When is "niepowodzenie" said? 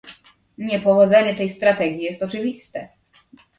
0.57-1.35